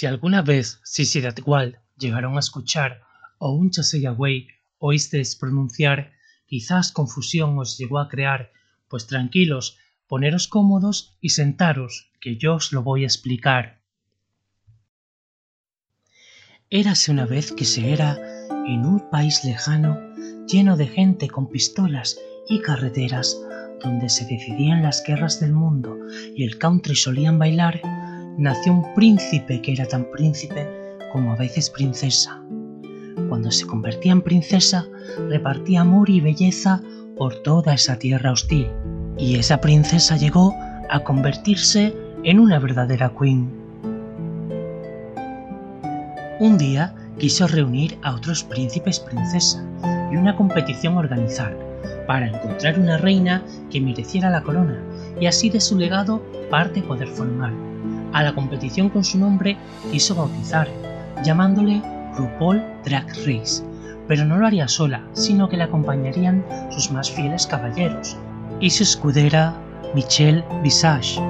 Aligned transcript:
Si 0.00 0.06
alguna 0.06 0.40
vez 0.40 0.80
Sisi 0.82 1.22
igual 1.36 1.78
llegaron 1.98 2.38
a 2.38 2.40
escuchar 2.40 3.02
o 3.36 3.52
un 3.52 3.70
Chaseyaway 3.70 4.48
oísteis 4.78 5.36
pronunciar, 5.36 6.12
quizás 6.46 6.90
confusión 6.90 7.58
os 7.58 7.76
llegó 7.76 7.98
a 7.98 8.08
crear, 8.08 8.50
pues 8.88 9.06
tranquilos, 9.06 9.76
poneros 10.08 10.48
cómodos 10.48 11.18
y 11.20 11.28
sentaros, 11.28 12.10
que 12.18 12.38
yo 12.38 12.54
os 12.54 12.72
lo 12.72 12.82
voy 12.82 13.02
a 13.02 13.08
explicar. 13.08 13.82
Érase 16.70 17.10
una 17.10 17.26
vez 17.26 17.52
que 17.52 17.66
se 17.66 17.92
era, 17.92 18.16
en 18.66 18.86
un 18.86 19.10
país 19.10 19.44
lejano, 19.44 20.00
lleno 20.46 20.78
de 20.78 20.86
gente 20.86 21.28
con 21.28 21.50
pistolas 21.50 22.18
y 22.48 22.62
carreteras, 22.62 23.38
donde 23.84 24.08
se 24.08 24.24
decidían 24.24 24.82
las 24.82 25.04
guerras 25.06 25.40
del 25.40 25.52
mundo 25.52 25.98
y 26.34 26.44
el 26.44 26.56
country 26.56 26.96
solían 26.96 27.38
bailar, 27.38 27.82
nació 28.40 28.72
un 28.72 28.94
príncipe 28.94 29.60
que 29.60 29.72
era 29.72 29.84
tan 29.84 30.10
príncipe 30.10 30.66
como 31.12 31.32
a 31.32 31.36
veces 31.36 31.68
princesa. 31.68 32.40
Cuando 33.28 33.50
se 33.50 33.66
convertía 33.66 34.12
en 34.12 34.22
princesa, 34.22 34.86
repartía 35.28 35.82
amor 35.82 36.08
y 36.08 36.22
belleza 36.22 36.80
por 37.18 37.42
toda 37.42 37.74
esa 37.74 37.98
tierra 37.98 38.32
hostil, 38.32 38.68
y 39.18 39.36
esa 39.36 39.60
princesa 39.60 40.16
llegó 40.16 40.54
a 40.88 41.00
convertirse 41.04 41.94
en 42.24 42.40
una 42.40 42.58
verdadera 42.58 43.12
queen. 43.18 43.50
Un 46.40 46.56
día 46.56 46.94
quiso 47.18 47.46
reunir 47.46 47.98
a 48.02 48.14
otros 48.14 48.42
príncipes 48.44 49.00
princesa 49.00 49.62
y 50.10 50.16
una 50.16 50.34
competición 50.34 50.96
organizar 50.96 51.54
para 52.06 52.28
encontrar 52.28 52.78
una 52.78 52.96
reina 52.96 53.44
que 53.70 53.82
mereciera 53.82 54.30
la 54.30 54.42
corona 54.42 54.82
y 55.20 55.26
así 55.26 55.50
de 55.50 55.60
su 55.60 55.78
legado 55.78 56.24
parte 56.48 56.80
poder 56.80 57.08
formar. 57.08 57.69
A 58.12 58.22
la 58.22 58.34
competición 58.34 58.88
con 58.88 59.04
su 59.04 59.18
nombre 59.18 59.56
quiso 59.90 60.14
bautizar, 60.14 60.68
llamándole 61.24 61.82
RuPaul 62.16 62.62
Drag 62.84 63.06
Race, 63.26 63.62
pero 64.08 64.24
no 64.24 64.36
lo 64.36 64.46
haría 64.46 64.66
sola, 64.66 65.02
sino 65.12 65.48
que 65.48 65.56
le 65.56 65.62
acompañarían 65.62 66.44
sus 66.70 66.90
más 66.90 67.10
fieles 67.10 67.46
caballeros 67.46 68.16
y 68.58 68.70
su 68.70 68.82
escudera 68.82 69.54
Michelle 69.94 70.44
Visage. 70.62 71.20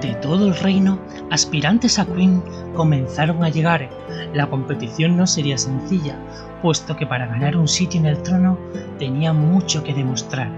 De 0.00 0.14
todo 0.16 0.48
el 0.48 0.56
reino, 0.56 0.98
aspirantes 1.30 1.98
a 1.98 2.04
Queen 2.04 2.42
comenzaron 2.74 3.44
a 3.44 3.48
llegar. 3.48 3.88
La 4.34 4.50
competición 4.50 5.16
no 5.16 5.26
sería 5.26 5.56
sencilla, 5.56 6.18
puesto 6.60 6.96
que 6.96 7.06
para 7.06 7.26
ganar 7.26 7.56
un 7.56 7.68
sitio 7.68 8.00
en 8.00 8.06
el 8.06 8.22
trono 8.22 8.58
tenía 8.98 9.32
mucho 9.32 9.84
que 9.84 9.94
demostrar. 9.94 10.50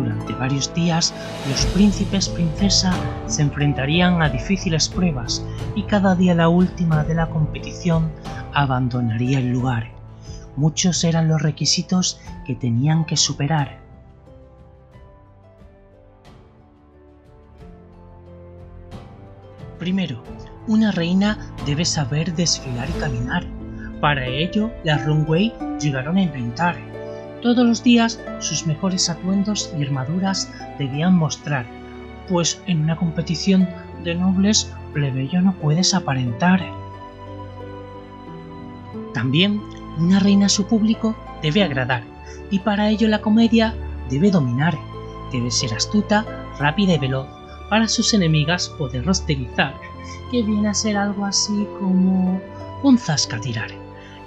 Durante 0.00 0.32
varios 0.32 0.72
días, 0.72 1.12
los 1.48 1.66
príncipes 1.66 2.28
princesa 2.28 2.92
se 3.26 3.42
enfrentarían 3.42 4.22
a 4.22 4.30
difíciles 4.30 4.88
pruebas 4.88 5.44
y 5.74 5.82
cada 5.82 6.14
día 6.14 6.34
la 6.34 6.48
última 6.48 7.04
de 7.04 7.14
la 7.14 7.28
competición 7.28 8.10
abandonaría 8.54 9.40
el 9.40 9.52
lugar. 9.52 9.90
Muchos 10.56 11.04
eran 11.04 11.28
los 11.28 11.42
requisitos 11.42 12.18
que 12.46 12.54
tenían 12.54 13.04
que 13.04 13.16
superar 13.16 13.80
Primero, 19.80 20.22
una 20.68 20.92
reina 20.92 21.38
debe 21.64 21.86
saber 21.86 22.34
desfilar 22.34 22.86
y 22.90 23.00
caminar. 23.00 23.46
Para 23.98 24.26
ello, 24.26 24.70
las 24.84 25.06
runway 25.06 25.54
llegaron 25.80 26.18
a 26.18 26.22
inventar. 26.22 26.76
Todos 27.42 27.66
los 27.66 27.82
días 27.82 28.20
sus 28.40 28.66
mejores 28.66 29.08
atuendos 29.08 29.72
y 29.78 29.82
armaduras 29.82 30.52
debían 30.78 31.16
mostrar, 31.16 31.64
pues 32.28 32.60
en 32.66 32.82
una 32.82 32.96
competición 32.96 33.66
de 34.04 34.14
nobles 34.14 34.70
plebeyo 34.92 35.40
no 35.40 35.54
puedes 35.54 35.94
aparentar. 35.94 36.60
También 39.14 39.60
una 39.98 40.20
reina 40.20 40.46
a 40.46 40.50
su 40.50 40.66
público 40.66 41.16
debe 41.42 41.62
agradar, 41.62 42.02
y 42.50 42.58
para 42.58 42.90
ello 42.90 43.08
la 43.08 43.20
comedia 43.20 43.74
debe 44.10 44.30
dominar. 44.30 44.76
Debe 45.32 45.50
ser 45.50 45.72
astuta, 45.72 46.26
rápida 46.58 46.94
y 46.94 46.98
veloz 46.98 47.26
para 47.70 47.88
sus 47.88 48.12
enemigas 48.12 48.68
poder 48.68 49.06
rostizar, 49.06 49.74
que 50.30 50.42
viene 50.42 50.68
a 50.68 50.74
ser 50.74 50.96
algo 50.96 51.24
así 51.24 51.66
como 51.78 52.40
un 52.82 52.98
zascatirar. 52.98 53.70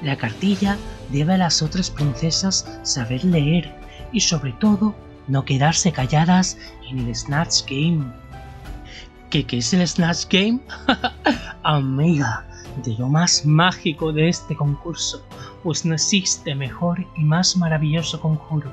La 0.03 0.17
cartilla 0.17 0.77
debe 1.09 1.33
a 1.33 1.37
las 1.37 1.61
otras 1.61 1.89
princesas 1.89 2.67
saber 2.83 3.23
leer 3.23 3.73
y 4.11 4.19
sobre 4.19 4.51
todo 4.53 4.95
no 5.27 5.45
quedarse 5.45 5.91
calladas 5.91 6.57
en 6.89 6.99
el 6.99 7.15
Snatch 7.15 7.63
Game. 7.67 8.05
¿Qué, 9.29 9.45
qué 9.45 9.57
es 9.57 9.73
el 9.73 9.87
Snatch 9.87 10.25
Game? 10.29 10.59
Amiga, 11.63 12.45
de 12.83 12.93
lo 12.97 13.07
más 13.07 13.45
mágico 13.45 14.11
de 14.11 14.29
este 14.29 14.55
concurso, 14.55 15.25
pues 15.63 15.85
no 15.85 15.95
existe 15.95 16.53
mejor 16.53 17.07
y 17.17 17.23
más 17.23 17.55
maravilloso 17.55 18.19
conjuro 18.19 18.71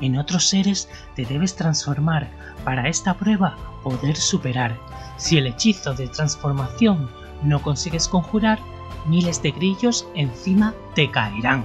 en 0.00 0.18
otros 0.18 0.48
seres 0.48 0.88
te 1.16 1.24
debes 1.24 1.54
transformar 1.54 2.28
para 2.64 2.88
esta 2.88 3.14
prueba 3.14 3.56
poder 3.82 4.16
superar. 4.16 4.76
Si 5.16 5.38
el 5.38 5.46
hechizo 5.46 5.94
de 5.94 6.08
transformación 6.08 7.10
no 7.42 7.62
consigues 7.62 8.08
conjurar, 8.08 8.58
miles 9.06 9.42
de 9.42 9.50
grillos 9.50 10.06
encima 10.14 10.74
te 10.94 11.10
caerán. 11.10 11.64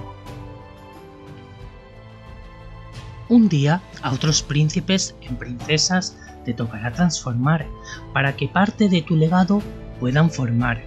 Un 3.28 3.48
día 3.48 3.82
a 4.02 4.12
otros 4.12 4.42
príncipes 4.42 5.14
en 5.20 5.36
princesas 5.36 6.16
te 6.44 6.54
tocará 6.54 6.92
transformar 6.92 7.66
para 8.14 8.34
que 8.34 8.48
parte 8.48 8.88
de 8.88 9.02
tu 9.02 9.16
legado 9.16 9.60
puedan 10.00 10.30
formar. 10.30 10.82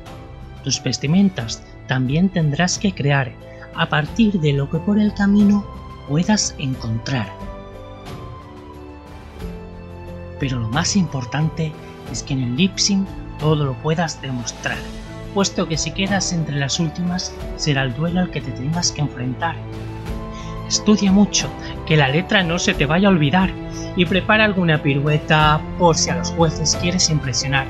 Tus 0.63 0.81
vestimentas 0.81 1.63
también 1.87 2.29
tendrás 2.29 2.79
que 2.79 2.93
crear 2.93 3.31
a 3.75 3.89
partir 3.89 4.39
de 4.39 4.53
lo 4.53 4.69
que 4.69 4.79
por 4.79 4.99
el 4.99 5.13
camino 5.13 5.65
puedas 6.07 6.55
encontrar. 6.57 7.31
Pero 10.39 10.59
lo 10.59 10.69
más 10.69 10.95
importante 10.95 11.71
es 12.11 12.23
que 12.23 12.33
en 12.33 12.41
el 12.41 12.55
lip 12.55 12.71
todo 13.39 13.65
lo 13.65 13.73
puedas 13.75 14.21
demostrar, 14.21 14.77
puesto 15.33 15.67
que 15.67 15.77
si 15.77 15.91
quedas 15.91 16.33
entre 16.33 16.55
las 16.55 16.79
últimas 16.79 17.33
será 17.55 17.83
el 17.83 17.93
duelo 17.93 18.21
al 18.21 18.31
que 18.31 18.41
te 18.41 18.51
tengas 18.51 18.91
que 18.91 19.01
enfrentar. 19.01 19.55
Estudia 20.67 21.11
mucho, 21.11 21.49
que 21.85 21.97
la 21.97 22.07
letra 22.07 22.43
no 22.43 22.57
se 22.57 22.73
te 22.73 22.85
vaya 22.85 23.09
a 23.09 23.11
olvidar, 23.11 23.49
y 23.95 24.05
prepara 24.05 24.45
alguna 24.45 24.81
pirueta 24.81 25.59
por 25.77 25.97
si 25.97 26.09
a 26.09 26.15
los 26.15 26.31
jueces 26.31 26.77
quieres 26.81 27.09
impresionar. 27.09 27.65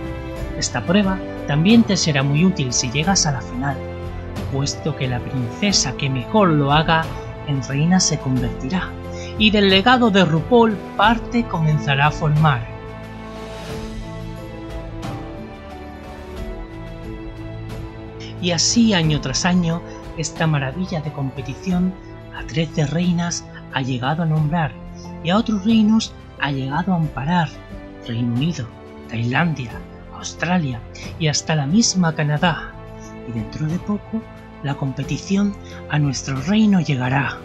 Esta 0.59 0.85
prueba 0.85 1.17
también 1.47 1.83
te 1.83 1.97
será 1.97 2.21
muy 2.21 2.45
útil 2.45 2.71
si 2.71 2.91
llegas 2.91 3.25
a 3.25 3.31
la 3.31 3.41
final, 3.41 3.75
puesto 4.51 4.95
que 4.95 5.07
la 5.07 5.19
princesa 5.19 5.93
que 5.97 6.09
mejor 6.09 6.49
lo 6.49 6.71
haga 6.71 7.03
en 7.47 7.63
reina 7.63 7.99
se 7.99 8.19
convertirá, 8.19 8.89
y 9.39 9.49
del 9.49 9.69
legado 9.69 10.11
de 10.11 10.23
RuPaul 10.23 10.77
parte 10.95 11.43
comenzará 11.45 12.07
a 12.07 12.11
formar. 12.11 12.70
Y 18.41 18.51
así 18.51 18.93
año 18.93 19.21
tras 19.21 19.45
año, 19.45 19.81
esta 20.17 20.47
maravilla 20.47 21.01
de 21.01 21.13
competición 21.13 21.93
a 22.35 22.45
trece 22.47 22.87
reinas 22.87 23.45
ha 23.73 23.81
llegado 23.81 24.23
a 24.23 24.25
nombrar 24.25 24.71
y 25.23 25.29
a 25.29 25.37
otros 25.37 25.63
reinos 25.63 26.13
ha 26.39 26.51
llegado 26.51 26.93
a 26.93 26.97
amparar. 26.97 27.49
Reino 28.07 28.33
Unido, 28.33 28.67
Tailandia, 29.09 29.71
Australia 30.15 30.81
y 31.19 31.27
hasta 31.27 31.55
la 31.55 31.67
misma 31.67 32.15
Canadá. 32.15 32.73
Y 33.29 33.31
dentro 33.31 33.67
de 33.67 33.77
poco 33.79 34.21
la 34.63 34.75
competición 34.75 35.55
a 35.89 35.99
nuestro 35.99 36.41
reino 36.41 36.81
llegará. 36.81 37.37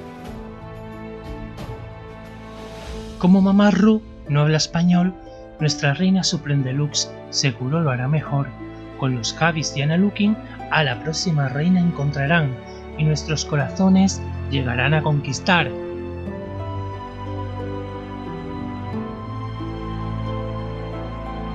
Como 3.18 3.40
Mamá 3.40 3.70
Ru 3.70 4.02
no 4.28 4.42
habla 4.42 4.58
español, 4.58 5.14
nuestra 5.60 5.94
reina 5.94 6.22
Supreme 6.22 6.64
Deluxe 6.64 7.10
seguro 7.30 7.80
lo 7.80 7.90
hará 7.90 8.08
mejor. 8.08 8.48
Con 8.98 9.16
los 9.16 9.34
Javis 9.34 9.76
y 9.76 9.82
Anna 9.82 9.96
Looking 9.96 10.36
a 10.70 10.82
la 10.82 11.00
próxima 11.02 11.48
reina 11.48 11.80
encontrarán 11.80 12.54
y 12.98 13.04
nuestros 13.04 13.44
corazones 13.44 14.22
llegarán 14.50 14.94
a 14.94 15.02
conquistar. 15.02 15.70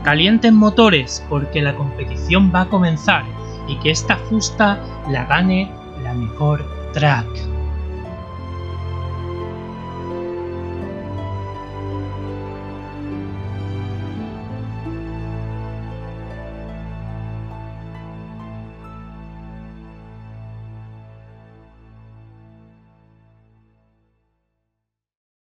Calienten 0.03 0.55
motores 0.55 1.23
porque 1.29 1.61
la 1.61 1.75
competición 1.75 2.51
va 2.53 2.61
a 2.61 2.69
comenzar 2.69 3.23
y 3.67 3.77
que 3.79 3.91
esta 3.91 4.17
fusta 4.17 4.79
la 5.09 5.25
gane 5.25 5.71
la 6.03 6.13
mejor 6.13 6.65
track. 6.93 7.50